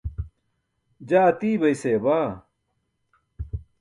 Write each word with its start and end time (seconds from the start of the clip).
Jaa 1.09 1.25
atiibay 1.31 1.75
seya 1.81 1.99
baa. 2.05 2.29